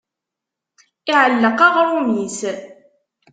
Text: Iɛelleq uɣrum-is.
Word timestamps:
Iɛelleq 1.11 1.59
uɣrum-is. 1.67 2.39